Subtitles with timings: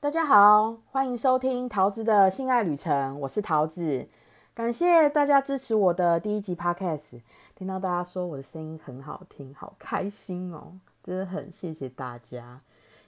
[0.00, 4.08] 大家好，欢迎收听桃子的性爱旅程，我是桃子。
[4.54, 7.20] 感谢大家支持我的第一集 podcast，
[7.56, 12.60] 听到大家说我的声音很好听，好开心哦，真的很谢谢大家。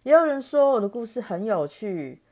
[0.02, 2.22] 也有人说我的故事很有趣，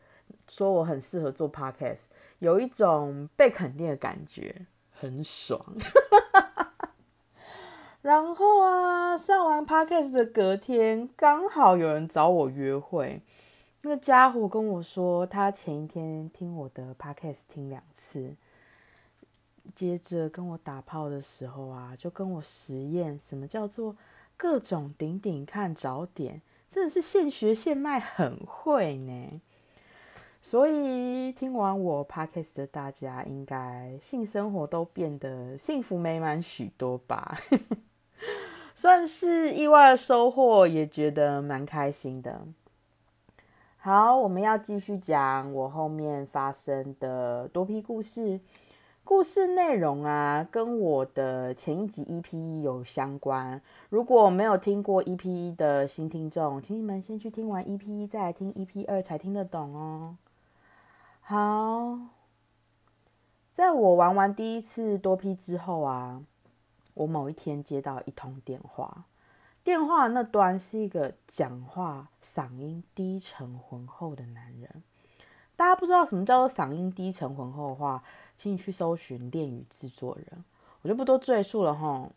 [0.49, 2.07] 说我很适合做 podcast，
[2.41, 5.65] 有一种被肯定的感觉，很爽。
[8.03, 13.23] 然后啊，上完 podcast 的隔天，刚好有人找我约会。
[13.83, 18.35] 那个家伙跟我说，他前一天听我的 podcast 听两次，
[19.75, 23.97] 接着跟我打炮的时候啊，就跟我实验什么叫做
[24.37, 29.41] 各种顶顶看找点，真的是现学现卖，很会呢。
[30.43, 37.39] 所以听完我 podcast 的大家，应该性生活都变得幸福美满许多吧？
[38.75, 42.41] 算是意外的收获，也觉得蛮开心的。
[43.89, 48.39] 好，我们要继续讲我后面发生的多批故事。
[49.03, 53.63] 故事内容啊，跟我的前一集 EP 有相关。
[53.89, 60.19] 如果没有听过 EP 的新听众，请你们先去听完 EP，再来听 EP 二才听得懂哦。
[61.23, 61.99] 好，
[63.55, 66.23] 在我玩完第一次多批之后啊，
[66.93, 69.07] 我某一天接到一通电话。
[69.63, 74.83] 电话那端是一个讲话嗓音低沉浑厚的男人。
[75.57, 78.03] 大家不知道什么叫做嗓音低沉浑厚的话，
[78.37, 80.45] 请你去搜寻恋与制作人，
[80.83, 82.09] 我就不多赘述了哈。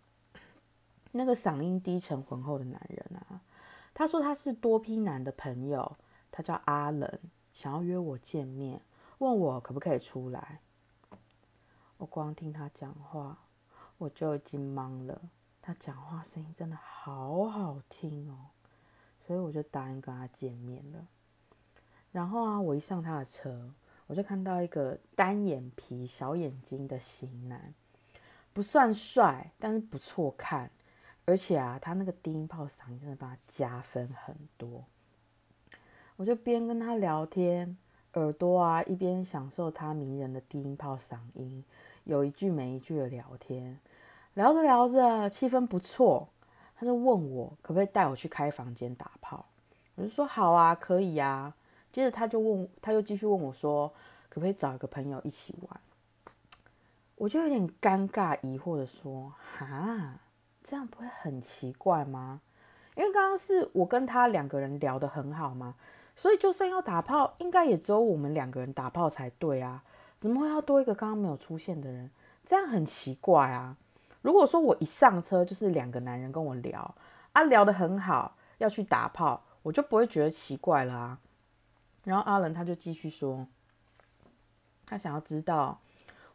[1.11, 3.41] 那个嗓音低沉浑厚的男人啊，
[3.93, 5.97] 他说他是多批男的朋友，
[6.31, 7.19] 他叫阿冷，
[7.51, 8.79] 想要约我见面，
[9.17, 10.59] 问我可不可以出来。
[11.97, 13.39] 我光听他讲话，
[13.97, 15.21] 我就已经懵了。
[15.61, 18.49] 他讲话声音真的好好听哦，
[19.25, 21.07] 所以我就答应跟他见面了。
[22.11, 23.71] 然后啊，我一上他的车，
[24.07, 27.73] 我就看到一个单眼皮、小眼睛的型男，
[28.51, 30.71] 不算帅，但是不错看。
[31.25, 34.83] 而且啊，他那个低音炮嗓音真的帮他加分很多。
[36.17, 37.77] 我就边跟他聊天，
[38.13, 41.63] 耳朵啊一边享受他迷人的低音炮嗓音，
[42.03, 43.79] 有一句没一句的聊天。
[44.35, 46.29] 聊着聊着，气氛不错，
[46.77, 49.45] 他就问我可不可以带我去开房间打炮，
[49.95, 51.53] 我就说好啊，可以呀。
[51.91, 53.89] 接着他就问，他又继续问我说，
[54.29, 55.81] 可不可以找一个朋友一起玩？
[57.15, 60.15] 我就有点尴尬疑惑的说，哈，
[60.63, 62.39] 这样不会很奇怪吗？
[62.95, 65.75] 因为刚刚是我跟他两个人聊得很好嘛，
[66.15, 69.83] 所以就算要打炮，应该也只有我们两个人打炮才对啊，
[70.21, 72.09] 怎么会要多一个刚刚没有出现的人？
[72.45, 73.75] 这样很奇怪啊。
[74.21, 76.95] 如果说我一上车就是两个男人跟我聊
[77.33, 81.19] 啊，聊得很好，要去打炮，我就不会觉得奇怪了啊。
[82.03, 83.47] 然后阿伦他就继续说，
[84.85, 85.79] 他想要知道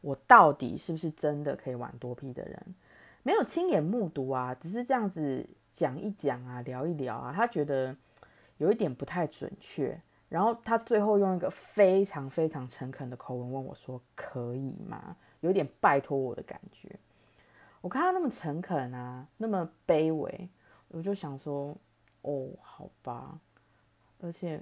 [0.01, 2.75] 我到底是不是真的可以玩多批的人，
[3.23, 7.97] 没有亲眼目睹啊，只是这样子讲一讲啊，聊一聊啊，他觉得
[8.59, 10.01] 有一点不太准确。
[10.29, 16.99] 然后他最后用一个非常非常诚恳的口吻问我说：“可以吗？”有点拜托我的感觉。
[17.87, 20.49] 我看他那么诚恳啊，那么卑微，
[20.89, 21.73] 我就想说，
[22.23, 23.39] 哦，好吧。
[24.21, 24.61] 而且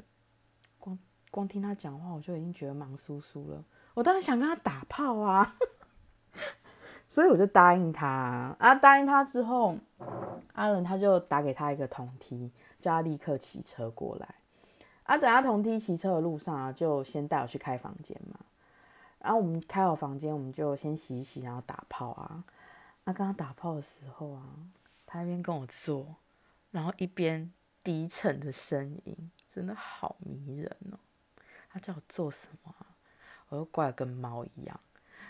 [0.79, 0.99] 光
[1.31, 3.65] 光听他讲话，我就已经觉得忙酥酥了。
[3.95, 5.57] 我当然想跟他打炮啊，
[7.09, 8.75] 所以我就答应他啊。
[8.75, 9.75] 答应他之后，
[10.53, 14.35] 阿伦他就打给他一个同梯，叫他立刻骑车过来。
[15.05, 18.39] 啊，等他同梯骑车的路上啊，就先带我去开房间嘛。
[19.21, 22.45] 然后我们开好房间，我们就先洗一洗，然后打炮啊。
[23.04, 24.42] 他刚刚打炮的时候啊，
[25.04, 26.16] 他一边跟我做，
[26.70, 30.98] 然后一边低沉的声音，真的好迷人哦。
[31.69, 32.75] 他叫我做什么，
[33.50, 34.75] 我就乖跟猫一样；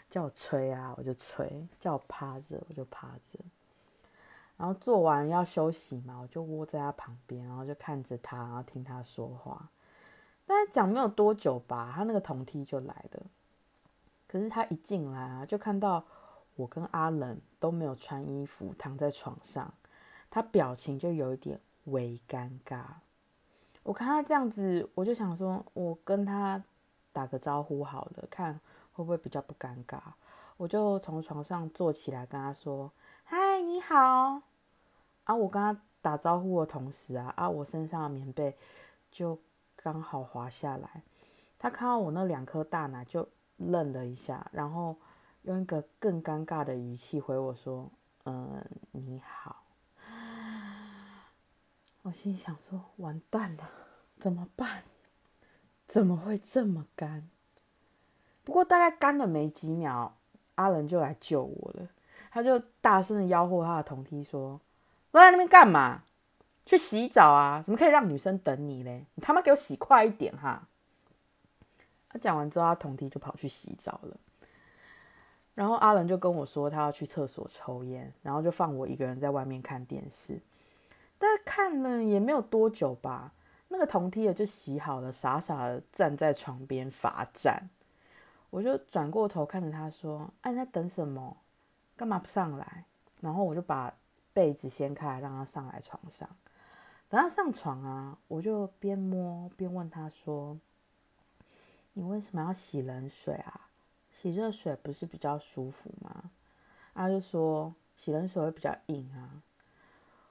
[0.08, 3.40] 叫我吹啊，我就吹；叫我趴着，我就趴着。
[4.56, 9.68] 然后做完要休息嘛，我就窝在他旁边，然后就看着他，然后听他说话。
[10.46, 13.22] 但是讲没有多久吧，他那个同梯就来了。
[14.28, 16.04] 可是他一进来啊，就看到。
[16.56, 19.74] 我跟阿冷都没有穿衣服躺在床上，
[20.30, 22.84] 他表情就有一点微尴尬。
[23.82, 26.62] 我看他这样子，我就想说，我跟他
[27.12, 28.60] 打个招呼好了，看
[28.92, 29.98] 会不会比较不尴尬。
[30.56, 32.92] 我就从床上坐起来跟他说
[33.24, 34.42] ：“嗨，你好。”
[35.24, 38.56] 啊，我跟他打招呼的同时啊，啊，我身上的棉被
[39.10, 39.36] 就
[39.74, 41.02] 刚好滑下来。
[41.58, 44.94] 他看到我那两颗大奶，就愣了一下，然后。
[45.44, 47.90] 用一个更尴尬的语气回我说
[48.24, 49.62] ：“嗯，你好。”
[52.02, 53.70] 我心想说：“完蛋了，
[54.18, 54.84] 怎么办？”
[55.86, 57.28] 怎么会这么干？
[58.42, 60.16] 不过大概干了没几秒，
[60.54, 61.88] 阿伦就来救我了。
[62.30, 64.58] 他就大声的吆喝他的同梯说
[65.12, 66.02] ：“都在那边干嘛？
[66.64, 67.62] 去洗澡啊！
[67.62, 69.04] 怎么可以让女生等你嘞？
[69.14, 70.66] 你他妈给我洗快一点哈！”
[72.08, 74.16] 他讲完之后，他同梯就跑去洗澡了。
[75.54, 80.40] 然后阿伦就跟我说，他要去厕所抽烟，然后就放我一个人在外面看电视。
[81.16, 83.32] 但看了也没有多久吧，
[83.68, 87.70] 那个同梯的就洗好了，傻傻的站在床边罚站。
[88.50, 91.36] 我就转过头看着他说：“哎，你在等什么？
[91.96, 92.84] 干嘛不上来？”
[93.20, 93.94] 然后我就把
[94.32, 96.28] 被子掀开，让他上来床上。
[97.08, 100.58] 等他上床啊，我就边摸边问他说
[101.94, 103.68] ：“你为什么要洗冷水啊？”
[104.14, 106.30] 洗热水不是比较舒服吗？
[106.94, 109.42] 他就说洗冷水会比较硬啊。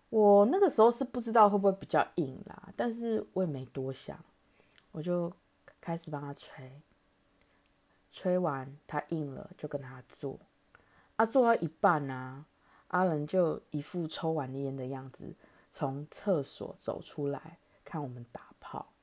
[0.10, 4.18] 我那个时候是不知道会不会比较硬啦，但是我也没多想，
[4.94, 5.32] 我就
[5.82, 6.82] 开始帮他吹。
[8.12, 10.40] 吹完他硬了，就跟他做。
[11.18, 12.46] 啊，做到一半呢，
[12.88, 15.34] 阿仁就一副抽完烟的样子，
[15.74, 18.94] 从厕所走出来看我们打炮，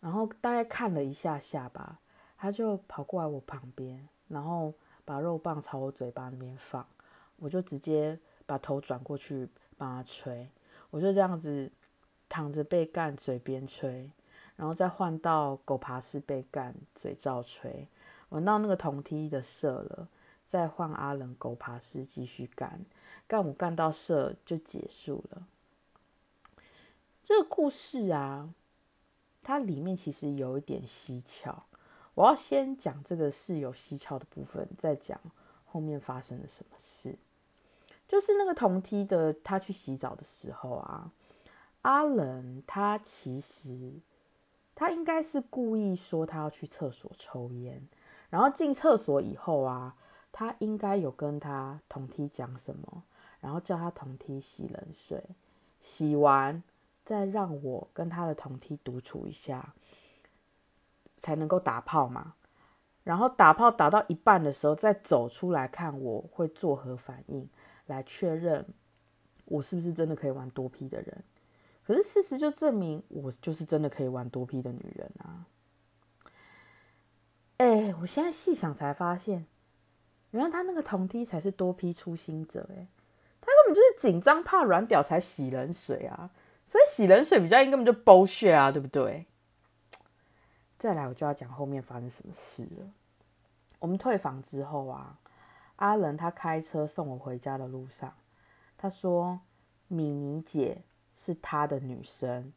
[0.00, 2.00] 然后大概看了一下下吧。
[2.42, 4.72] 他就跑过来我旁边，然后
[5.04, 6.86] 把肉棒朝我嘴巴那边放，
[7.36, 9.46] 我就直接把头转过去
[9.76, 10.48] 帮他吹。
[10.88, 11.70] 我就这样子
[12.30, 14.10] 躺着被干，嘴边吹，
[14.56, 17.86] 然后再换到狗爬式被干，嘴照吹。
[18.30, 20.08] 闻到那个铜梯的射了，
[20.48, 22.86] 再换阿冷狗爬式继续干，
[23.28, 25.46] 干我干到射就结束了。
[27.22, 28.54] 这个故事啊，
[29.42, 31.66] 它里面其实有一点蹊跷。
[32.20, 35.18] 我要先讲这个是有蹊跷的部分，再讲
[35.64, 37.16] 后面发生了什么事。
[38.06, 41.10] 就是那个同梯的，他去洗澡的时候啊，
[41.80, 43.94] 阿冷他其实
[44.74, 47.88] 他应该是故意说他要去厕所抽烟，
[48.28, 49.96] 然后进厕所以后啊，
[50.30, 53.02] 他应该有跟他同梯讲什么，
[53.40, 55.24] 然后叫他同梯洗冷水，
[55.80, 56.62] 洗完
[57.02, 59.72] 再让我跟他的同梯独处一下。
[61.20, 62.34] 才能够打炮嘛，
[63.04, 67.48] 然后打炮打到一半的时候，再走出来看我会作何反应，
[67.86, 68.66] 来确认
[69.44, 71.22] 我是不是真的可以玩多批的人。
[71.82, 75.46] 可是事实就证明我就是真的可以玩多批的女人啊！
[77.56, 79.46] 哎，我现在细想才发现，
[80.30, 82.86] 原来他那个同梯才是多批初心者哎，
[83.40, 86.30] 他根本就是紧张怕软屌才洗冷水啊，
[86.64, 89.26] 所以洗冷水比较硬根本就包血啊，对不对？
[90.80, 92.90] 再来，我就要讲后面发生什么事了。
[93.80, 95.18] 我们退房之后啊，
[95.76, 98.14] 阿仁他开车送我回家的路上，
[98.78, 99.40] 他说
[99.88, 100.80] 米妮姐
[101.14, 102.54] 是他的女生，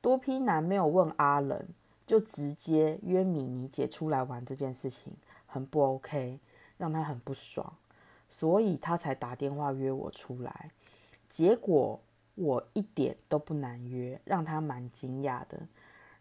[0.00, 1.70] 多批男没有问阿仁，
[2.06, 5.16] 就直接约米妮姐出来玩这件事情
[5.46, 6.38] 很不 OK，
[6.78, 7.76] 让他很不爽，
[8.28, 10.70] 所以他才打电话约我出来。
[11.28, 12.00] 结果
[12.36, 15.66] 我一点都不难约，让他蛮惊讶的。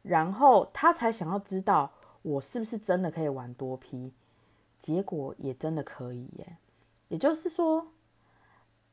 [0.07, 1.91] 然后他才想要知道
[2.21, 4.13] 我是不是真的可以玩多批，
[4.77, 6.57] 结果也真的可以耶。
[7.07, 7.87] 也就是说，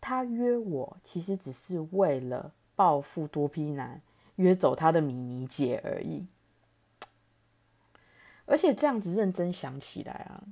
[0.01, 4.01] 他约我其实只是为了报复多批男，
[4.37, 6.27] 约走他的迷你姐而已。
[8.47, 10.43] 而且这样子认真想起来啊，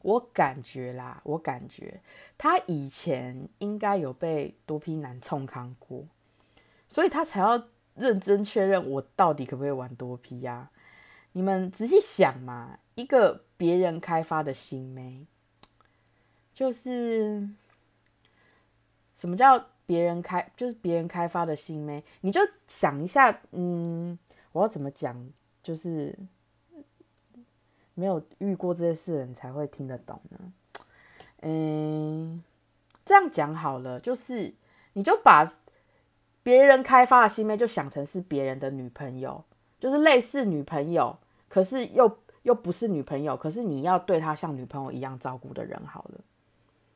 [0.00, 2.00] 我感觉啦，我感觉
[2.38, 6.06] 他以前应该有被多批男冲康过，
[6.88, 7.68] 所以他才要。
[7.94, 10.70] 认真确认我到底可不可以玩多批呀？
[11.32, 15.26] 你们仔细想嘛，一个别人开发的新妹，
[16.52, 17.48] 就是
[19.16, 24.18] 什么叫别人开，就是别人开发的新妹，你就想一下，嗯，
[24.52, 25.28] 我要怎么讲，
[25.62, 26.16] 就是
[27.94, 30.52] 没有遇过这些事的人才会听得懂呢。
[31.42, 32.42] 嗯，
[33.04, 34.52] 这样讲好了，就是
[34.94, 35.52] 你就把。
[36.44, 39.42] 别人开发的新妹就想成是别人的女朋友，
[39.80, 41.16] 就是类似女朋友，
[41.48, 46.20] 可是又又不是女朋友，可是你要对她像女朋友一样照顾的人好了，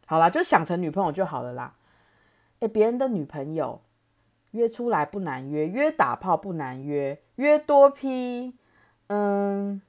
[0.06, 1.74] 好啦，就想成女朋友就好了啦。
[2.60, 3.80] 哎，别人的女朋友
[4.50, 8.54] 约出来不难约，约打炮不难约，约多批，
[9.06, 9.80] 嗯，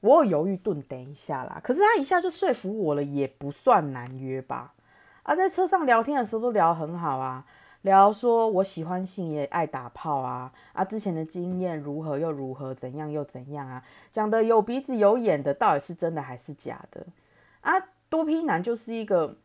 [0.00, 4.72] 我有犹豫顿等一下啦，可是他一下就说服我了，也不算难约吧。
[5.24, 7.44] 啊，在车上聊天的时候都聊很好啊。
[7.86, 10.84] 聊说我喜欢性也爱打炮啊啊！
[10.84, 13.80] 之前的经验如何又如何，怎样又怎样啊？
[14.10, 17.06] 讲的有鼻子有眼的，到底是真的还是假的
[17.60, 17.74] 啊？
[18.08, 19.36] 多批男就是一个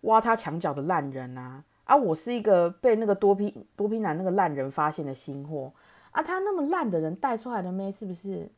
[0.00, 1.62] 挖他墙角的烂人啊！
[1.84, 5.72] 啊，我是一个被那个多批多批男那个烂人发现的新货
[6.10, 8.50] 啊，他那么烂的人带出来的妹是不是？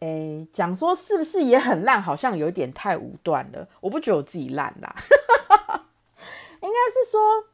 [0.00, 2.02] 哎，讲说是不是也很烂？
[2.02, 3.68] 好像有点太武断了。
[3.80, 4.92] 我不觉得我自己烂啦，
[6.62, 7.44] 应该是说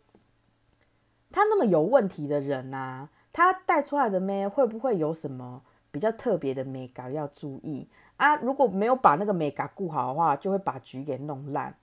[1.30, 8.36] 他那么有问题的人呐，他带出来的妹会不会有什么比较特别的美感要注意啊？
[8.36, 11.74] 如果没有把那个美感顾好的话，就会把局给弄烂，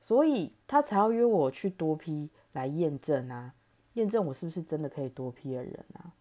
[0.00, 3.52] 所以他才要约我去多批来验证啊，
[3.94, 6.12] 验证我是不是真的可以多批的人啊。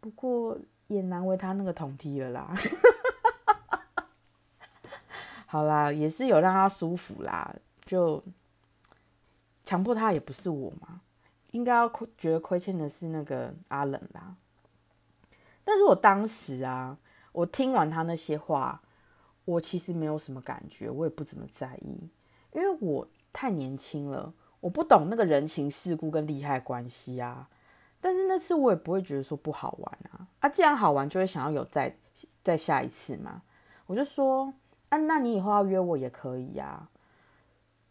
[0.00, 0.56] 不过
[0.86, 2.54] 也难为他那个同梯了啦。
[5.46, 8.22] 好啦，也是有让他舒服啦，就
[9.68, 11.02] 强迫他也不是我嘛，
[11.50, 14.34] 应该要亏觉得亏欠的是那个阿冷啦。
[15.62, 16.96] 但是我当时啊，
[17.32, 18.80] 我听完他那些话，
[19.44, 22.08] 我其实没有什么感觉，我也不怎么在意，
[22.54, 27.46] 因为我太年轻了，我不懂那个人情世故跟利害关系啊。
[28.00, 31.94] 但是那次我也不会觉得说不好玩啊，啊，既然好玩，就会想要有再
[32.42, 33.42] 再下一次嘛，
[33.84, 34.54] 我就说。
[34.88, 36.88] 啊，那你以后要约我也可以呀。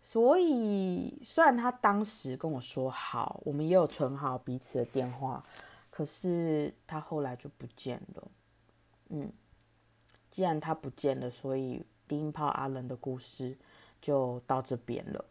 [0.10, 5.44] 所以虽然他当时跟我说好，我们也有存好彼此的电话，
[5.90, 8.32] 可是他后来就不见了。
[9.10, 9.30] 嗯，
[10.32, 13.58] 既然他不见了，所以低音炮阿伦的故事
[14.02, 15.26] 就到这边了。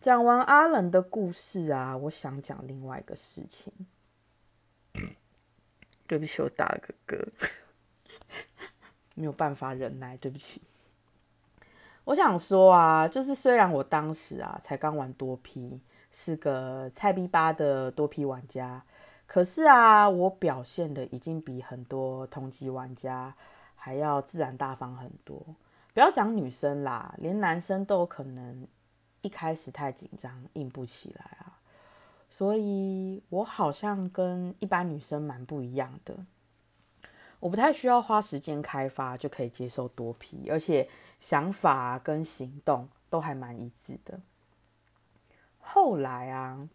[0.00, 3.72] 讲完阿伦的故事啊，我想讲另外一个事情。
[6.08, 7.28] 对不起，我打了个嗝。
[9.14, 10.60] 没有办法忍耐，对不起。
[12.06, 15.80] 我想说啊，就是虽然我当时啊才刚玩多批，
[16.12, 18.80] 是个菜逼吧的多批玩家，
[19.26, 23.34] 可是啊，我表现的已经比很多同级玩家
[23.74, 25.44] 还要自然大方很多。
[25.92, 28.68] 不要讲女生啦，连男生都有可能
[29.22, 31.58] 一开始太紧张，硬不起来啊。
[32.30, 36.14] 所以我好像跟一般女生蛮不一样的。
[37.40, 40.88] 我不太需要花时间开发就可以接受多批，而且
[41.20, 44.20] 想法跟行动都还蛮一致的。
[45.58, 46.68] 后来啊，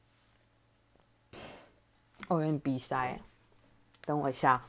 [2.27, 3.19] 我有点鼻塞，
[4.05, 4.65] 等我一下。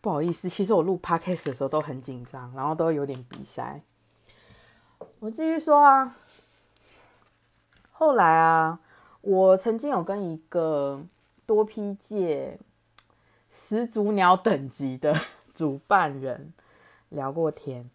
[0.00, 3.82] 不好意思，其实我录 podcast 的时候都很紧张，然后都有点鼻塞。
[5.18, 6.16] 我继续说啊，
[7.92, 8.80] 后来啊，
[9.20, 11.02] 我曾经有跟一个
[11.44, 12.58] 多批界
[13.50, 15.14] 始祖鸟等级的
[15.52, 16.54] 主办人
[17.10, 17.90] 聊过天，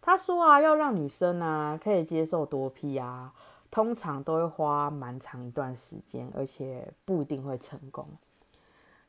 [0.00, 3.32] 他说啊，要让女生啊可以接受多批啊，
[3.70, 8.08] 通常都会花蛮长一段时间，而且不一定会成功。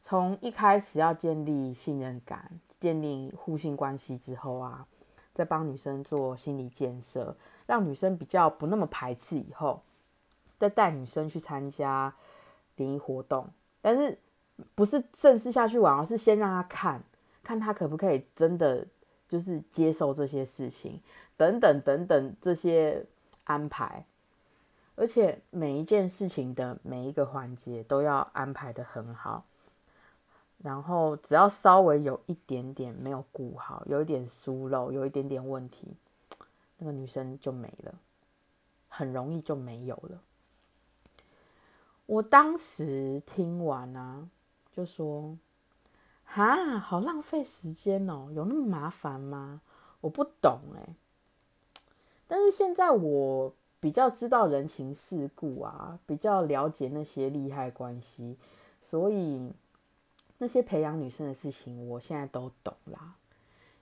[0.05, 4.85] 从一开始要建立信任感、建立互信关系之后啊，
[5.33, 9.81] 再帮女生做心理建设，让女生比较不那么排斥，以后
[10.59, 12.13] 再带女生去参加
[12.75, 13.47] 联谊活动，
[13.81, 14.19] 但是
[14.75, 17.01] 不是正式下去玩，而是先让她看
[17.41, 18.85] 看她可不可以真的
[19.29, 20.99] 就是接受这些事情，
[21.37, 23.05] 等等等等这些
[23.45, 24.05] 安排，
[24.95, 29.45] 而且每一件事情的每一个环节都要安排的很好。
[30.63, 35.93] 然后只要稍微有一点点没有顾好，有一点疏漏，有一点点问题，
[36.77, 37.93] 那个女生就没了，
[38.87, 40.21] 很容易就没有了。
[42.05, 44.29] 我当时听完啊，
[44.71, 45.37] 就说
[46.23, 49.59] ：“哈，好浪费时间哦，有那么麻烦吗？
[49.99, 50.95] 我不懂哎。”
[52.25, 58.37] 但是现在我比较知道人情世故啊，比较了解那些利害关系，
[58.81, 59.51] 所以。
[60.43, 63.13] 那些培养女生的事情，我现在都懂啦，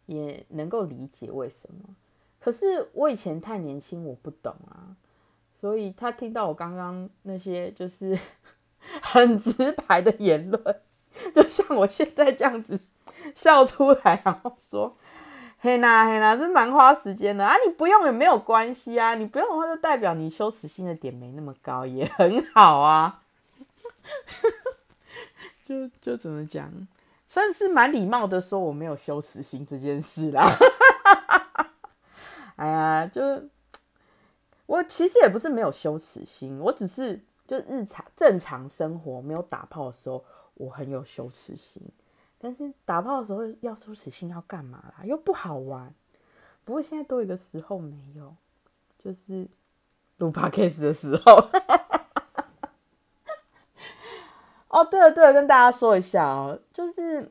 [0.06, 1.96] 也能够理解为什么。
[2.40, 4.94] 可是我以前太年轻，我不懂啊，
[5.56, 8.20] 所以他听到我刚刚那些就是
[9.02, 10.82] 很直白的言论，
[11.34, 12.80] 就像我现在这样子
[13.34, 14.96] 笑出来，然后说
[15.58, 23.24] ：“嘿啦嘿啦，这蛮花时间的啊，你不用也没有关系啊，你不用的话就代表你羞耻心的点没那么高，也很好啊。”
[25.64, 26.72] 就就怎么讲，
[27.28, 30.50] 算是蛮礼貌的说我没有羞耻心这件事啦。
[32.58, 33.22] 哎呀，就
[34.66, 40.24] 我其实也不是没有羞耻心，我只是就日常正常生活没有打炮的时候，
[40.56, 41.82] 我很有羞耻心。
[42.38, 45.06] 但是打炮的时候要羞耻心要干嘛啦？
[45.06, 45.94] 又不好玩。
[46.64, 48.36] 不过现在多一个时候没有，
[49.04, 49.48] 就是
[50.18, 51.50] 录 podcast 的时候。
[54.72, 57.30] 哦，对了对了，跟大家说一下哦，就是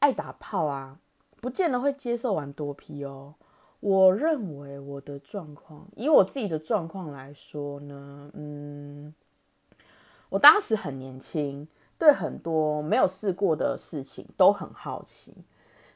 [0.00, 0.98] 爱打炮啊，
[1.40, 3.34] 不见得会接受完多批哦。
[3.80, 9.14] 我认为我的状况，以我自己的状况来说呢，嗯，
[10.28, 11.66] 我当时很年轻，
[11.98, 15.34] 对很多没有试过的事情都很好奇，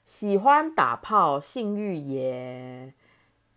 [0.07, 2.95] 喜欢打炮，性欲也，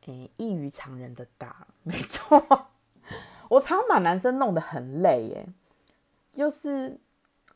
[0.06, 2.68] 诶，异于常人的大，没错。
[3.50, 5.48] 我常把男生弄得很累，耶，
[6.32, 7.00] 就是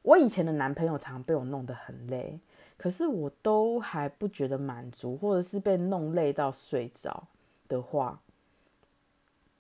[0.02, 2.40] 我以前的男朋友常被我弄得很累。
[2.76, 7.28] 可是我都还不觉得满足，或者是被弄累到睡着
[7.70, 8.20] 的话，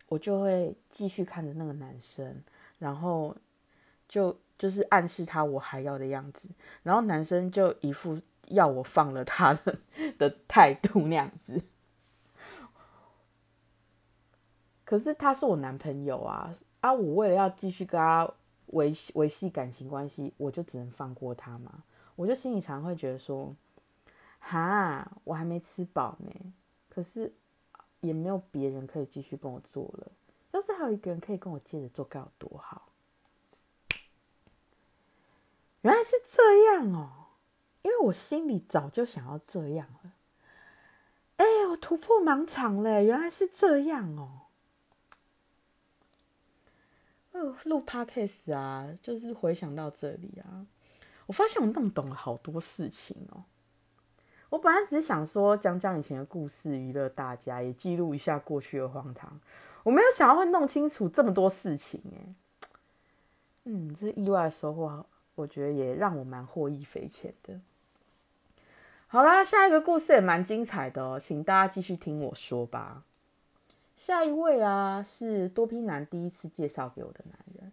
[0.10, 2.44] 我就会继续看着那个男生，
[2.80, 3.34] 然后
[4.10, 6.50] 就就是暗示他我还要的样子，
[6.82, 9.78] 然后男生就一副要我放了他的
[10.18, 11.64] 的态度那样子。
[14.84, 16.92] 可是他是我男朋友啊啊！
[16.92, 18.30] 我为了要继续跟他
[18.74, 21.84] 维维系感情关系，我就只能放过他嘛。
[22.16, 23.56] 我就心里常会觉得说，
[24.40, 26.54] 哈，我还没吃饱呢，
[26.90, 27.34] 可是
[28.02, 30.12] 也没有别人可以继续跟我做了。
[30.52, 32.90] 要是还有一个人可以跟我接着做，该有多好！
[35.82, 37.10] 原来是这样哦，
[37.82, 40.14] 因为我心里早就想要这样了。
[41.38, 43.04] 哎，我突破盲场嘞！
[43.04, 44.42] 原来是这样哦。
[47.32, 47.33] 哦，
[47.64, 50.66] 录 podcast 啊，就是回想到这里啊。
[51.26, 53.44] 我发现我弄懂了好多事情哦。
[54.50, 59.40] 我本来只是想说讲讲以前的故事，娱乐大家，也记录一下过去的荒唐。
[59.84, 62.36] 我没有想到会弄清楚这么多事情哎。
[63.66, 67.60] 嗯，这意外的收获，我觉得也让我蛮获益匪浅的。
[69.08, 73.04] 好啦，下一个故事也蛮精彩的哦，请大家继续听我说吧。
[74.06, 77.72] 下一位啊，是多批男第一次介绍给我的男人。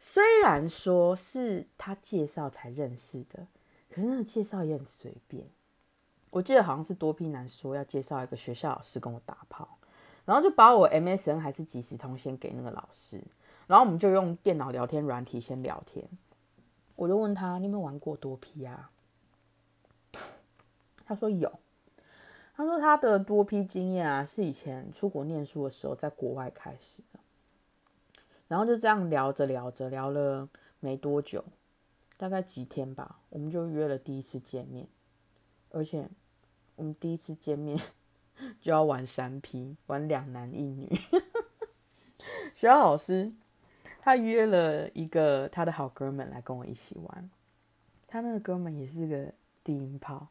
[0.00, 3.46] 虽然说是他介绍才认识的，
[3.88, 5.46] 可是那个介绍也很随便。
[6.30, 9.78] 我记得好像是多批男说要介绍一个学校老师跟我打炮，
[10.24, 13.22] 然后就把我 MSN 还是即时通先给那个老师，
[13.68, 16.04] 然后我们就用电脑聊天软体先聊天。
[16.96, 18.90] 我就问他你有没有玩过多批啊？
[21.06, 21.60] 他说有。
[22.58, 27.20] 他说他的多批经验啊，是以前出国念书的时候在国外开始的。
[28.48, 30.48] 然后就这样聊着聊着，聊了
[30.80, 31.44] 没多久，
[32.16, 34.88] 大概几天吧，我们就约了第一次见面。
[35.70, 36.08] 而且
[36.74, 37.80] 我们第一次见面
[38.60, 40.92] 就要玩三 P，玩两男一女。
[42.52, 43.32] 学校老师
[44.00, 47.30] 他约了一个他的好哥们来跟我一起玩，
[48.08, 50.26] 他那个哥们也是个低音炮，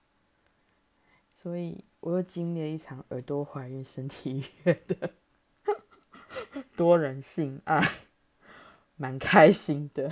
[1.37, 5.09] 所以我又经历了一场耳朵怀孕身体愉悦的
[6.77, 7.85] 多人性爱。
[8.95, 10.09] 蛮开心的，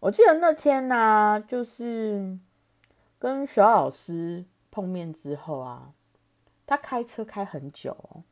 [0.00, 2.38] 我记得那天呢，就是
[3.18, 5.94] 跟小老师碰面之后啊，
[6.66, 8.22] 他开车开很久，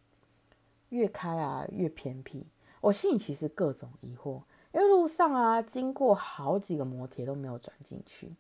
[0.91, 2.45] 越开啊越偏僻，
[2.83, 8.37] 我心里其实各种疑惑，因为路上啊经过好几个摩铁都没有转进去，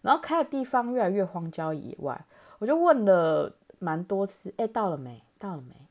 [0.00, 2.24] 然后开的地方越来越荒郊野外，
[2.58, 5.22] 我就问了蛮多次，哎，到了没？
[5.38, 5.86] 到了没？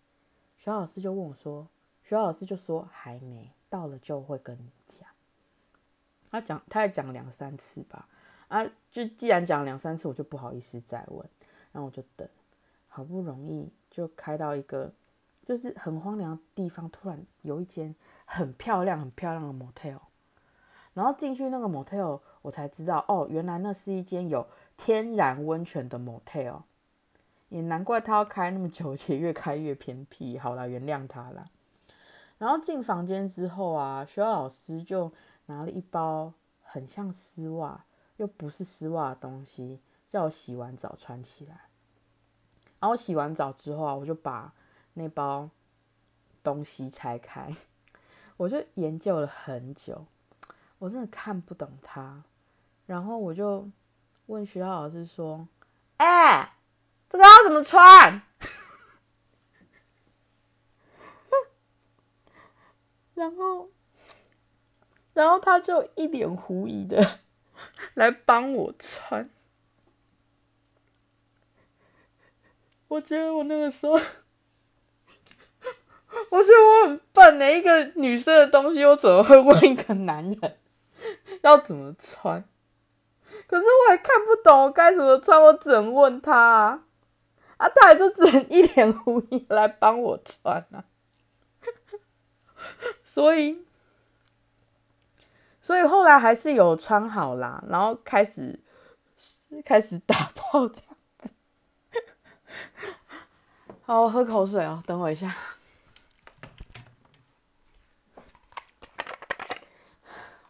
[0.58, 1.68] 徐老师就问我说，
[2.04, 3.52] 徐老师就说还没。
[3.68, 5.10] 到了就会跟你讲，
[6.32, 8.08] 他讲，他也讲两三次吧，
[8.48, 11.28] 啊，就既然讲两三次，我就不好意思再问，
[11.74, 12.26] 然后我就等，
[12.88, 14.94] 好不容易就开到一个
[15.44, 20.00] 就是很荒凉的地方，突然有一间很漂亮、很漂亮的 motel，
[20.94, 24.48] 然后进去那个 motel，我才知道，哦，原来那是一间有
[24.78, 26.64] 天然温泉的 motel，
[27.50, 30.38] 也难怪他要开那么久，且越开越偏僻。
[30.38, 31.46] 好了，原谅他了。
[32.38, 35.12] 然后进房间之后啊，学校老师就
[35.46, 37.86] 拿了一包很像丝袜
[38.18, 41.62] 又不是丝袜的东西，叫我洗完澡穿起来。
[42.80, 44.54] 然后洗完澡之后啊，我就把
[44.96, 45.50] 那包
[46.44, 47.56] 东西拆开，
[48.38, 50.06] 我就研究了很久，
[50.78, 52.24] 我真的看不懂它。
[52.86, 53.68] 然后我就
[54.28, 55.48] 问学校老师说
[55.98, 56.54] ：“哎，
[57.10, 58.22] 这个要怎么穿？”
[63.14, 63.70] 然后，
[65.14, 67.20] 然后他就一脸狐疑的
[67.94, 69.30] 来帮我穿。
[72.88, 74.06] 我觉得我那个时候，我觉
[76.50, 77.52] 得我很笨呢。
[77.52, 80.58] 一个女生的东西，我怎么会问一个男人
[81.42, 82.44] 要怎么穿？
[83.48, 86.84] 可是我还看不懂我该怎么穿，我只能问他啊，
[87.58, 90.84] 啊，他也就只能一脸狐疑来帮我穿啊。
[93.06, 93.64] 所以，
[95.62, 98.60] 所以后来还是有穿好啦，然后开始
[99.64, 101.30] 开始打炮这样子。
[103.86, 105.36] 好，我喝口水哦，等我一下。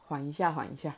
[0.08, 0.96] 缓一下，缓一下。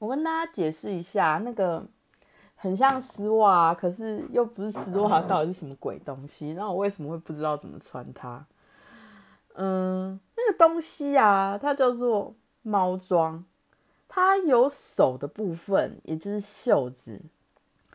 [0.00, 1.86] 我跟大家解释一下，那个
[2.56, 6.54] 很像丝袜，可是又不是丝袜，到底是什么鬼东西？
[6.54, 8.46] 那我为什么会不知道怎么穿它？
[9.56, 13.44] 嗯，那个东西啊，它叫做猫装，
[14.08, 17.20] 它有手的部分，也就是袖子，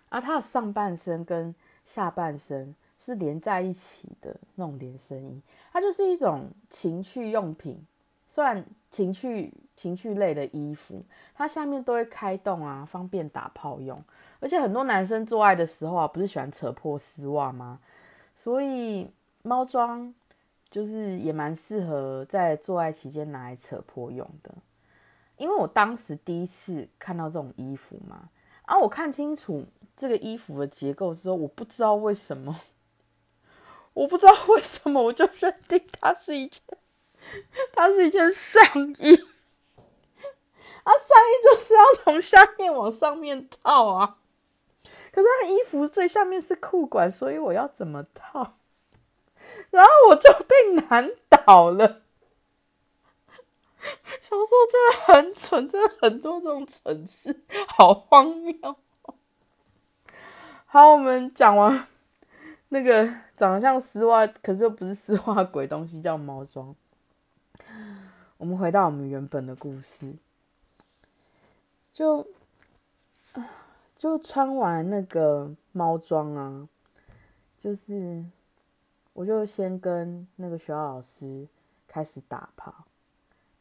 [0.10, 5.42] 啊，它的上半身跟下半身是连在一起的那种连身衣，
[5.74, 7.84] 它就是一种情趣用品，
[8.28, 9.52] 算情趣。
[9.76, 14.02] 情趣类的衣服，它下面都会开洞啊，方便打炮用。
[14.40, 17.80] 而且很多男生做爱的时候啊，不是喜欢扯破丝袜吗？
[18.36, 19.10] 所以
[19.44, 20.14] 猫装
[20.70, 24.54] 就是也蛮适合在做爱期间拿来扯破用的。
[25.38, 28.30] 因为我当时第一次看到这种衣服嘛，
[28.64, 29.66] 啊，我看清楚
[29.98, 32.62] 这个衣服的结构之后，我不知道为什么，
[33.94, 36.62] 我不知道为什么，我就认定它是一件，
[37.74, 38.62] 它是一件上
[39.00, 39.35] 衣。
[40.86, 44.18] 啊，上衣就是要从下面往上面套啊，
[45.12, 48.56] 可是他衣服最下面是裤管，所以我要怎么套？
[49.72, 52.04] 然后我就被难倒了。
[54.22, 58.76] 小时候真的很蠢，真的很多这种蠢事，好荒谬。
[60.66, 61.88] 好，我们讲完
[62.70, 63.06] 那个
[63.38, 66.76] 长得像丝袜，可是又不是丝袜鬼东西，叫猫装。
[68.38, 70.16] 我们回到我们原本的故事。
[71.96, 72.28] 就
[73.96, 76.68] 就穿完那个猫装啊，
[77.58, 78.22] 就是
[79.14, 81.48] 我就先跟那个学校老师
[81.88, 82.84] 开始打炮。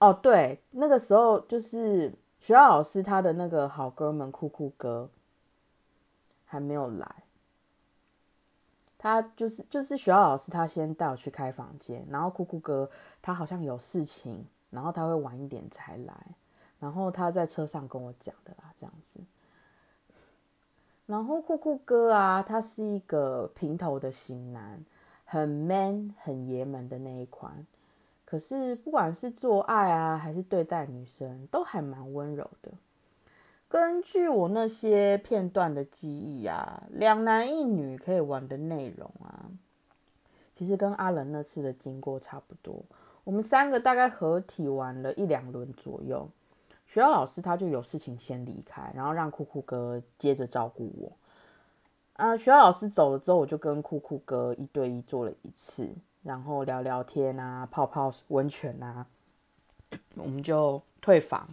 [0.01, 5.09] 哦，对，那个时候就是学校老师他的那个好哥们酷酷哥
[6.45, 7.23] 还没有来，
[8.99, 12.91] 他就是就是学校老师他先带我去开房间，然后酷酷哥
[13.23, 16.27] 他好像有事情，然后他会晚一点才来。
[16.85, 19.19] 然后他在车上跟我讲的啦，这样子。
[21.07, 24.85] 然后酷酷哥啊，他是一个平头的型男，
[25.25, 27.67] 很 man、很爷们的那一款。
[28.27, 32.71] 可是不管是做爱啊，还是对待女生，都还蛮温柔的。
[33.67, 39.49] 根据我那些片段的记忆啊，两男一女可以玩的内容啊，
[40.53, 42.85] 其实跟阿伦那次的经过差不多。
[43.25, 46.29] 我们三个大概合体玩了一两轮左右。
[46.87, 51.13] 学校老师他就有事情先离开，然后让酷酷哥接着照顾我。
[52.15, 55.89] 啊，学校老师走了之后，我就跟酷酷哥一对一做了一次，
[56.23, 59.07] 然后聊聊天啊，泡泡温泉啊，
[60.15, 61.49] 我们就退房，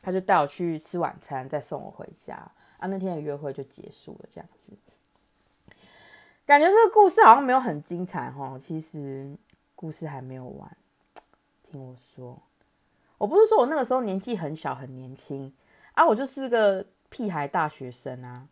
[0.00, 2.34] 他就带我去吃晚餐，再送我回家。
[2.78, 4.72] 啊，那天的约会就结束了，这样子。
[6.44, 9.36] 感觉这个故事好像没有很精彩哈，其实
[9.76, 10.76] 故事还没有完，
[11.62, 12.36] 听我说。
[13.22, 15.54] 我不是说我那个时候年纪很小很年轻
[15.92, 18.48] 啊，我就是个屁孩大学生啊。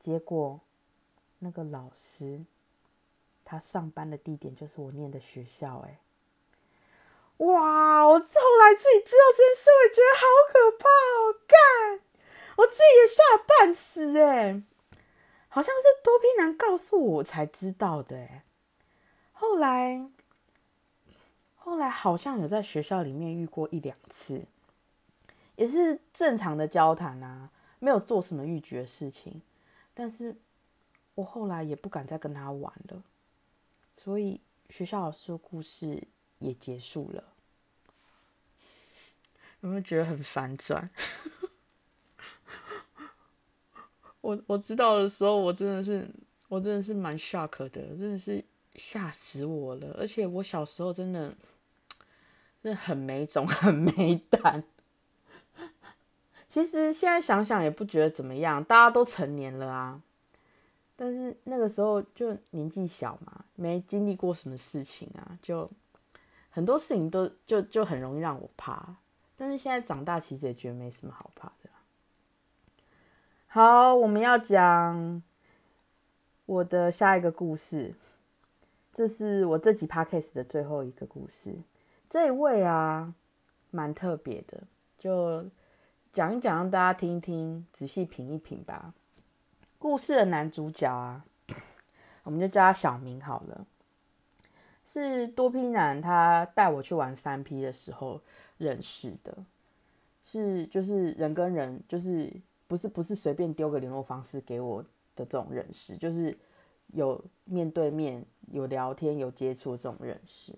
[0.00, 0.58] 结果
[1.38, 2.44] 那个老师
[3.44, 6.00] 他上班的地点就是我念的学校，哎，
[7.36, 8.04] 哇！
[8.04, 12.00] 我后来自己知道这件事，我觉得好可怕哦，干！
[12.56, 14.60] 我自己也吓半死哎，
[15.46, 18.44] 好像是多批男告诉我才知道的哎，
[19.30, 20.10] 后来。
[21.62, 24.42] 后来好像有在学校里面遇过一两次，
[25.56, 29.40] 也是正常的交谈啊，没有做什么逾矩的事情。
[29.94, 30.34] 但是
[31.14, 33.02] 我后来也不敢再跟他玩了，
[33.96, 36.02] 所以学校老师的故事
[36.38, 37.22] 也结束了。
[39.60, 40.88] 有没有觉得很反转？
[44.22, 46.08] 我我知道的时候，我真的是
[46.48, 48.42] 我真的是蛮 shock 的，真的是
[48.80, 49.96] 吓死我了。
[49.98, 51.34] 而且我小时候真的。
[52.62, 54.62] 那很没种， 很没胆。
[56.46, 60.02] 其实现在想想也不觉得怎么样，大家都成年了啊。
[60.94, 65.70] 但是那个时候就年纪小嘛，没经历过什么事情啊，就
[66.50, 68.96] 很多事情都就就很容易让我怕。
[69.38, 71.70] 但是现在长大，其实也觉得没什么好怕的。
[73.46, 75.22] 好，我们要讲
[76.44, 77.94] 我的下一个故事，
[79.00, 81.56] 这是我这集 podcast 的最后一个故事。
[82.10, 83.14] 这位啊，
[83.70, 84.62] 蛮特别的，
[84.98, 85.42] 就
[86.12, 88.92] 讲一讲，让大家听一听，仔细品一品吧。
[89.78, 91.24] 故事的男主角啊，
[92.24, 93.66] 我们就叫他小明好了。
[94.84, 98.20] 是多 P 男他带我去玩三 P 的时候
[98.58, 99.34] 认识的，
[100.22, 102.30] 是就是人跟人，就是
[102.66, 104.82] 不是不是随便丢个联络方式给我
[105.16, 106.36] 的这种认识，就是
[106.92, 110.54] 有面对面有聊天有接触这种认识。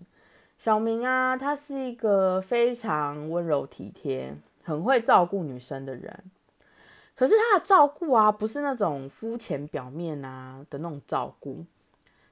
[0.59, 6.25] 小明啊，他是一个非常温柔体贴、很会照顾女生的人。
[7.15, 11.65] 可是他的照顾啊，不是那种肤浅表面啊的那种照顾。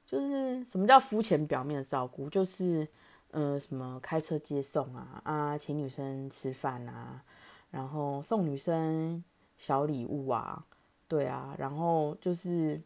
[0.06, 2.28] 就是什么叫肤浅表面的照顾？
[2.28, 2.84] 就是，
[3.30, 7.22] 呃，什么开车接送啊，啊，请女生吃饭啊，
[7.70, 9.22] 然后送女生
[9.56, 10.64] 小礼物啊，
[11.06, 12.80] 对啊，然后就是，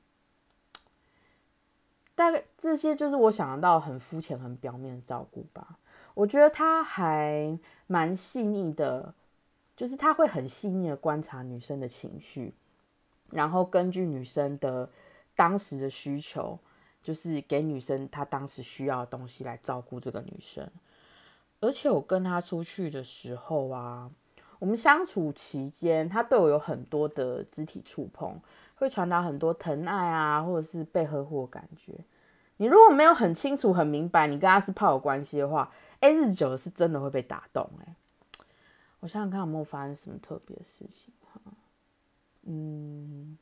[2.14, 5.78] 大概这些就是我想得到很肤浅、很表面的照顾吧。
[6.14, 9.14] 我觉得他还蛮细腻的，
[9.76, 12.54] 就是他会很细腻的观察女生的情绪，
[13.30, 14.88] 然后根据女生的
[15.34, 16.58] 当时的需求。
[17.02, 20.66] 就是给女生她当时需要的东西来照顾这个女生，
[21.60, 24.10] 而且我跟她出去的时候啊，
[24.58, 28.40] 我们相处期间，他对我有很多的肢体触碰，
[28.84, 31.92] 会传达很多疼爱啊，或者是被呵护的感觉。
[32.58, 37.68] 你如果没有很清楚、很明白你跟他是炮友关系的话，哎，日子久了是真的会被打动。
[37.84, 37.96] 哎，
[39.00, 41.40] 我想想看有没有发生什么特别的事情哈，
[42.42, 43.36] 嗯。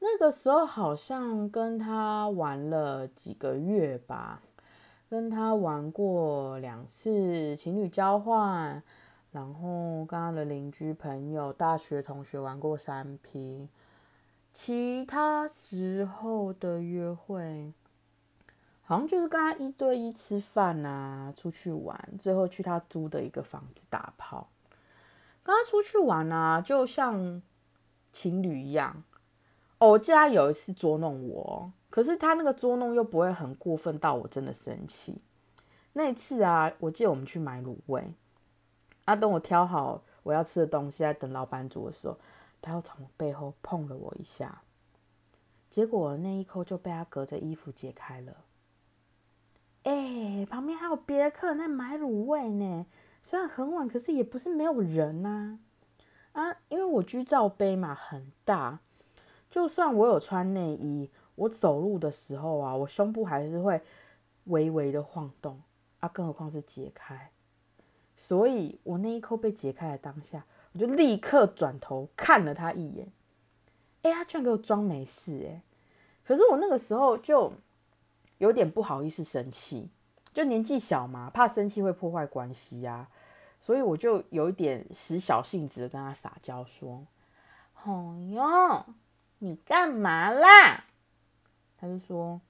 [0.00, 4.40] 那个时候好像跟他玩了几个月吧，
[5.10, 8.80] 跟他玩过两次情侣交换，
[9.32, 13.68] 然后跟他的邻居朋友、大学同学玩过三批，
[14.52, 17.72] 其他时候的约会，
[18.82, 24.48] 好像就是跟他一对一吃饭啊，出去玩，最后去他租的一个房子打炮，
[25.42, 27.40] 跟他出去玩啊，就像
[28.12, 29.04] 情侣一样。
[29.78, 35.22] 我记得他有一次捉弄我，可是他那个捉弄又不会很过分到我真的生气。
[35.92, 38.12] 那次啊，我记得我们去买卤味，
[39.04, 42.18] 啊，等我挑好我要吃的东西，在等老板煮的时候，
[42.60, 44.62] 他又从背后碰了我一下，
[45.70, 48.44] 结果那一扣就被他隔着衣服解开了。
[49.84, 52.86] 哎，旁边还有别的客人在买卤味呢，
[53.22, 55.58] 虽然很晚，可是也不是没有人呐。
[56.32, 58.80] 啊，因为我居罩杯嘛，很大。
[59.50, 63.80] 就算我有穿内衣，我走路的时候啊，我胸部还是会
[64.44, 65.62] 微微的晃动
[66.00, 67.30] 啊，更何况是解开。
[68.16, 73.08] 所以我那一扣被解开的当下，我就立刻转头看了他一眼。
[74.02, 75.62] 哎，他居然给我装没事哎！
[76.24, 77.52] 可是我那个时候就
[78.38, 79.88] 有点不好意思生气，
[80.32, 83.08] 就年纪小嘛，怕生气会破坏关系啊，
[83.60, 87.06] 所以我就有一点使小性子的跟他撒娇说
[87.74, 88.84] ：“好哟。”
[89.40, 90.84] 你干嘛啦？
[91.76, 92.40] 他就说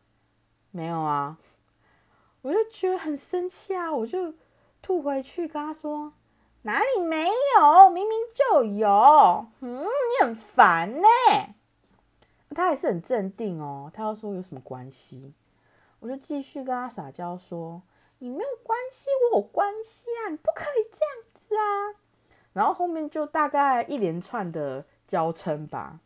[0.71, 1.39] 没有啊，
[2.41, 4.35] 我就觉得很生气啊，我就
[4.81, 6.13] 吐回去跟他说
[6.69, 11.09] 哪里没有，明明就有，嗯，你很烦呢。
[12.55, 15.33] 他还是很镇定哦，他要说有什么关系，
[15.99, 17.81] 我就继续跟他撒娇说
[18.19, 21.97] 你没有关系，我有关系啊，你不可以这样子啊。
[22.53, 26.01] 然后后面就大概一连串的娇嗔吧。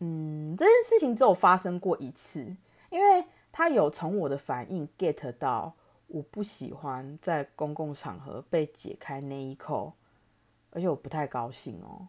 [0.00, 2.54] 嗯，这件事情只有发生过一次，
[2.90, 5.72] 因为他有从我的反应 get 到
[6.12, 9.94] 我不喜欢在公共场合被解开内衣扣，
[10.70, 12.06] 而且我不太高兴哦。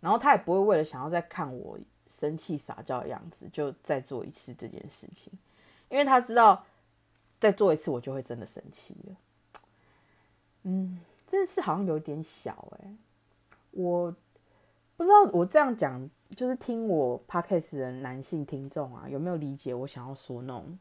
[0.00, 5.32] 然后他也不会为了想要再看我生气撒娇的样子，就再做一次这件事情，
[5.88, 6.64] 因为他知道
[7.40, 9.16] 再做一次我就会真的生气了。
[10.64, 12.94] 嗯，这件事好像有点小哎，
[13.70, 14.14] 我
[14.96, 16.08] 不知道我这样讲。
[16.34, 20.76] 就是听我 podcast 的男性听众啊，有没有理解我想要说那种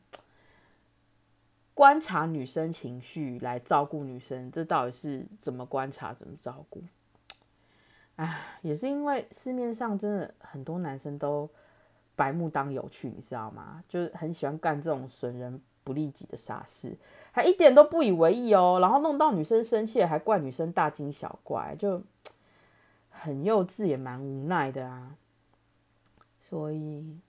[1.75, 6.81] 观察女生情绪来照顾女生，这到底是怎么观察、怎么照顾？
[8.15, 11.49] 哎，也是因为市面上真的很多男生都
[12.15, 13.83] 白目当有趣，你知道吗？
[13.89, 16.95] 就是很喜欢干这种损人不利己的傻事，
[17.33, 22.01] 还一点都不以为意哦，然后弄到女生生气，还怪女生大惊小怪，就
[23.09, 25.17] 很幼稚，也蛮无奈的啊。
[26.41, 27.19] 所以，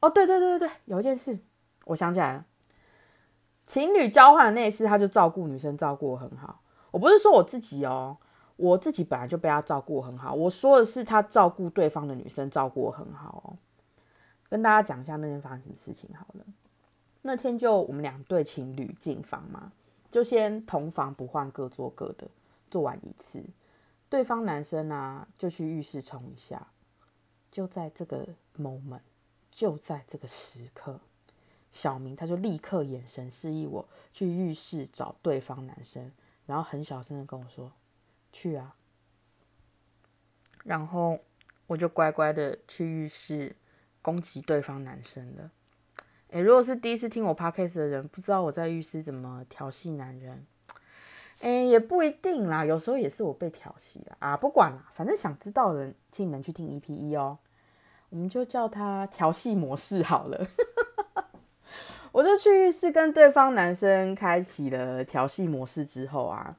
[0.00, 1.38] 哦，对对对对对，有一件事，
[1.86, 2.44] 我想起来了。
[3.68, 6.62] 情侣交换那一次，他就照顾女生，照顾很好。
[6.90, 8.16] 我不是说我自己哦，
[8.56, 10.32] 我自己本来就被他照顾很好。
[10.32, 13.58] 我说的是他照顾对方的女生，照顾很好哦。
[14.48, 16.44] 跟大家讲一下那天发生什么事情好了。
[17.20, 19.70] 那天就我们两对情侣进房嘛，
[20.10, 22.26] 就先同房不换，各做各的。
[22.70, 23.44] 做完一次，
[24.08, 26.68] 对方男生呢就去浴室冲一下。
[27.50, 28.26] 就在这个
[28.58, 29.00] moment，
[29.50, 31.00] 就在这个时刻，
[31.70, 36.10] 小明他就立刻眼神示意我去浴室找对方男生，
[36.46, 37.72] 然后很小声的跟我说
[38.32, 38.74] ：“去啊。”
[40.64, 41.18] 然后
[41.66, 43.54] 我就乖乖的去浴室
[44.02, 45.50] 攻击对方男生了。
[46.30, 50.46] 诶，如果是第一次听我 podcast 的人，不知道我在浴室怎么调戏男人，
[51.40, 57.38] 诶，也不一定啦，有时候也是我被调戏了啊，不管啦，反正想知道的人，请你们去听 EP 一哦，
[58.10, 60.46] 我们就叫它调戏模式好了。
[62.12, 66.56] 我就去浴室跟对方男生开启了调戏模式之后啊，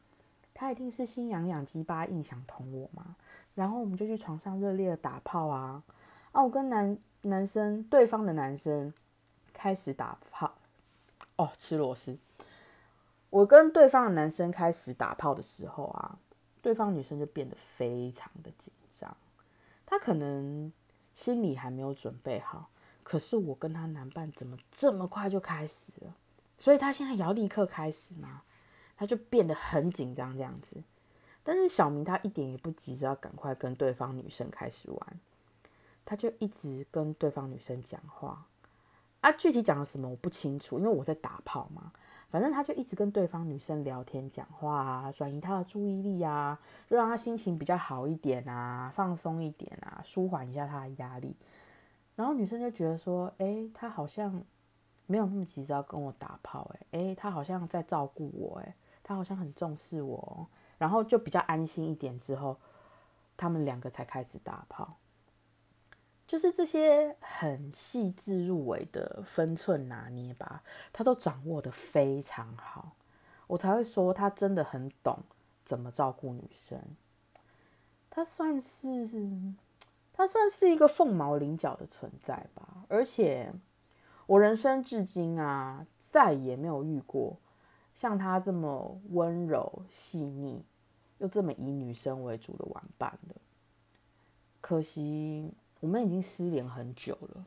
[0.54, 3.16] 他一定是心痒痒、鸡巴硬想捅我嘛，
[3.56, 5.84] 然后我们就去床上热烈的打炮啊，
[6.32, 8.94] 啊，我跟男男生对方的男生。
[9.52, 10.54] 开始打炮
[11.36, 12.18] 哦，吃螺丝。
[13.30, 16.18] 我跟对方的男生开始打炮的时候啊，
[16.62, 19.18] 对方女生就变得非常的紧张。
[19.86, 20.72] 她可能
[21.14, 22.70] 心里还没有准备好，
[23.10, 26.14] 可是我跟她男伴怎么这么快就开始了？
[26.60, 28.44] 所以他现在也要立刻开始吗？
[28.96, 30.78] 他就变得很紧张这样子。
[31.42, 35.20] 但是小明他一点也不急着要赶快跟对方女生开始玩，
[36.06, 38.46] 他就一直跟对方女生讲话。
[39.22, 41.92] 啊，具体讲了什么我不清楚，因为我在打炮嘛。
[42.30, 51.36] 反正他就一直跟对方女生聊天讲话啊，转移他的注意力啊，就让他心情比较好一点啊，放松一点啊，舒缓一下他的压力。
[52.20, 54.44] 然后女生就觉得说，哎，他好像
[55.06, 60.46] 没有那么急着要跟我打炮，哎，哎，他好像在照顾我，哎，他好像很重视我，
[60.78, 62.20] 然后就比较安心一点。
[62.20, 62.58] 之后，
[63.38, 64.98] 他们两个才开始打炮。
[66.28, 72.98] 就是这些很细致入微的分寸拿捏吧，他都掌握的非常好，
[73.48, 75.24] 我才会说他真的很懂
[75.64, 76.78] 怎么照顾女生。
[78.10, 79.08] 他算是
[80.20, 83.54] 他算是一个凤毛麟角的存在吧，而且
[84.26, 87.38] 我人生至今啊，再也没有遇过
[87.94, 90.62] 像他这么温柔细腻
[91.20, 93.36] 又这么以女生为主的玩伴了。
[94.60, 95.54] 可惜。
[95.80, 97.46] 我们已经失联很久了，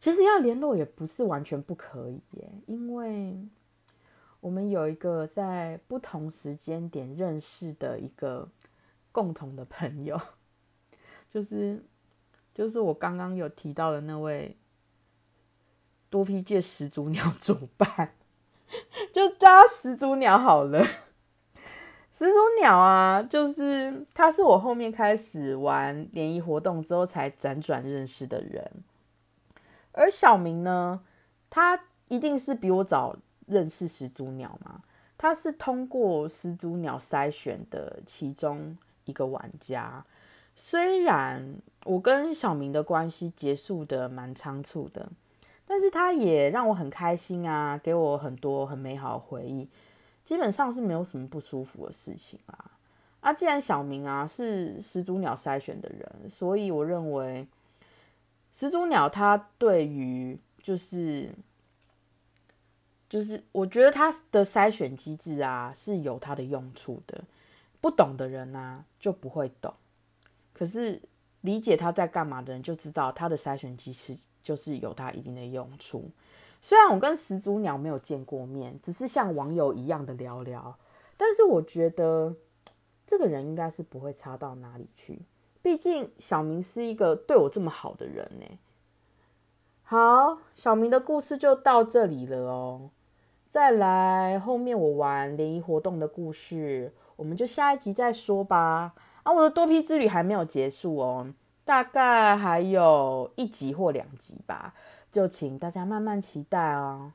[0.00, 3.38] 其实要联络也不是完全不可以耶，因为
[4.40, 8.48] 我们有一个在不同时间点认识的一个
[9.12, 10.18] 共同的朋友，
[11.34, 11.84] 就是
[12.54, 14.56] 就是我刚刚有提到的那位
[16.08, 18.14] 多批界始祖鸟主办，
[19.12, 20.86] 就叫他始祖鸟好了。
[22.16, 28.70] 始祖鸟啊，就是他，是我后面开始玩联谊活动之后才辗转认识的人。
[29.90, 31.00] 而小明呢，
[31.50, 33.16] 他一定是比我早
[33.46, 34.82] 认识始祖鸟嘛，
[35.18, 40.04] 他是通过始祖鸟筛选的其中一个玩家。
[40.56, 45.08] 虽然我跟小明的关系结束的蛮仓促的，
[45.66, 49.68] 但是他也让我很开心啊，给我很多很美好的回忆。
[50.24, 52.70] 基本上是没有什么不舒服的事情啦。
[53.20, 57.46] 啊，既然小明啊是始祖鸟筛选的人，所以我认为
[58.56, 61.30] 始祖鸟他对于就是
[63.08, 67.22] 就是，我觉得他的筛选机制啊是有它的用处的。
[67.80, 69.74] 不懂的人呢就不会懂，
[70.54, 71.02] 可是
[71.42, 76.10] 理解他在干嘛的人就知道他的筛选机制就是有他一定的用处。
[76.62, 80.78] 虽然我跟始祖鸟没有见过面，只是像网友一样的聊聊，
[81.18, 82.34] 但是我觉得
[83.06, 85.20] 这个人应该是不会差到哪里去。
[85.60, 88.58] 毕竟小明是一个对我这么好的人呢。
[89.82, 92.90] 好，小明的故事就到这里了哦。
[93.50, 98.94] 再来后面我玩联谊活动的故事，我们就下一集再说吧。
[99.24, 101.26] 啊，我的多批之旅还没有结束哦，
[101.64, 104.72] 大概还有一集或两集吧。
[105.10, 107.12] 就请大家慢慢期待哦。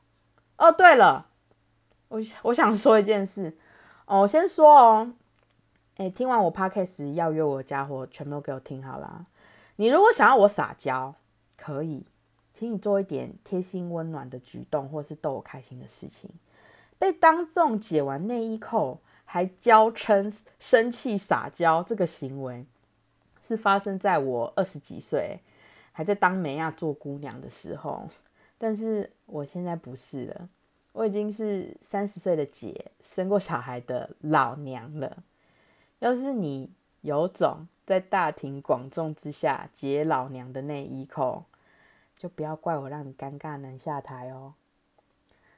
[0.56, 1.26] 哦，对了，
[2.08, 3.56] 我我想说一件事
[4.06, 5.12] 哦，先说哦，
[5.96, 9.26] 哎，听完我 podcast 要约我的家伙，全部都给我听好了。
[9.76, 11.14] 你如果想要我撒娇，
[11.56, 12.04] 可以，
[12.58, 16.30] 请你做一点贴心温暖的举动，或是逗我开心的事情。
[16.98, 18.98] 被当众解完内衣扣，
[19.32, 22.66] 还娇嗔生气撒娇，这个行为
[23.40, 25.38] 是发生在我二十几岁。
[25.92, 28.08] 还在当美亚做姑娘的时候，
[28.58, 30.48] 但是我现在不是了，
[30.90, 35.22] 我已经是三十岁的姐，生过小孩的老娘了。
[36.00, 36.68] 要是你
[37.02, 41.44] 有种在大庭广众之下解老娘的内衣扣，
[42.18, 44.54] 就不要怪我让你尴尬难下台哦。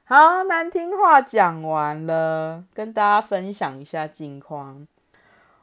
[0.05, 4.85] 好，难听话讲完了，跟大家分享一下近况。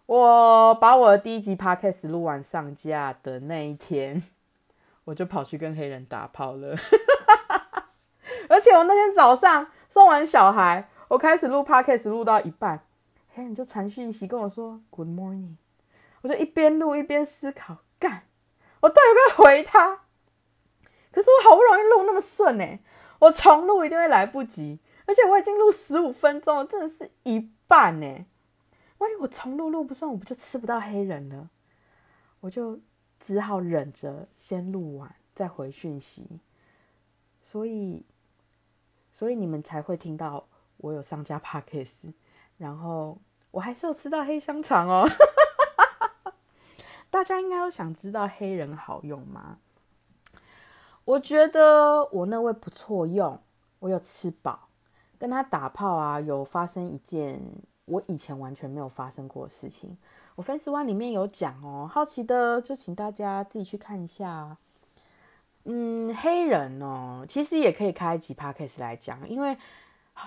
[0.07, 4.23] 我把我的第一集 podcast 录完上架的那一天。
[5.05, 6.75] 我就跑去跟黑人打炮了。
[8.49, 12.81] 而且我那天早上送完小孩，我开始录 podcast，录到一半，
[13.35, 15.57] 黑人就传讯息跟我说 “Good morning”，
[16.23, 18.23] 我就一边录一边思考，干，
[18.81, 20.01] 我到底要不要回他？
[21.13, 22.79] 可是我好不容易录那么顺呢，
[23.21, 28.27] 我重录一定会来不及，而且我已经录十五分钟了，真的是一半呢。
[28.99, 31.49] 万一我重录录不顺，我不就吃不到黑人了？
[32.41, 32.81] 我就
[33.19, 36.41] 只好忍着先录完再回讯息，
[37.43, 38.05] 所以，
[39.13, 40.47] 所以你们才会听到
[40.79, 42.13] 我有上架 podcast，
[42.59, 43.19] 然后
[43.51, 45.07] 我还是有吃到黑香肠哦。
[47.11, 49.59] 大家应该都想知道黑人好用吗？
[51.11, 53.37] 我觉得我那位不错用，
[53.81, 54.69] 我有吃饱，
[55.19, 57.43] 跟他打炮啊，有发生一件
[57.87, 59.99] 我以前完全没有发生过的事情。
[60.37, 64.57] 我 Fans One 里面有讲哦，好奇的就请大家自己去看一下。
[65.65, 69.57] 嗯，黑人哦，其实也可以开一集 Podcast 来讲，因为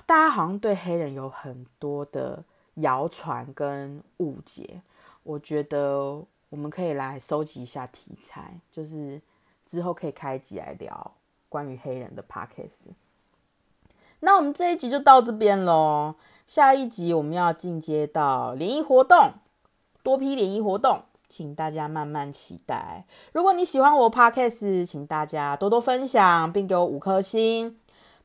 [0.06, 2.44] 大家好像对黑人有很多的
[2.76, 4.82] 谣传跟误解。
[5.24, 9.22] 我觉得我们可以来收集一下题材，就是。
[9.74, 11.16] 之后可以开集来聊
[11.50, 12.94] 关于黑人的 podcast。
[14.20, 16.14] 那我们这一集就到这边喽。
[16.46, 19.32] 下一集我们要进阶到联谊活动，
[20.04, 23.04] 多批联谊活动，请大家慢慢期待。
[23.32, 27.76] 如果你喜欢我 podcast，请大家多多分享，并给我五颗星。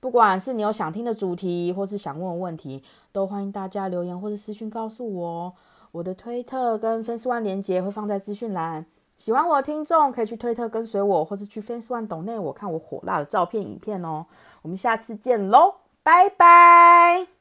[0.00, 5.54] 不管是你有想听的主题，或是想问问题，都欢迎大家留言或者私讯告诉我。
[5.92, 8.84] 我的推特跟分丝万连接会放在资讯栏。
[9.18, 14.24] 喜欢我的听众可以去推特跟随我，或是去 Fans One 懂内我看我火辣的照片影片哦。
[14.62, 17.37] 我们下次见喽，拜拜。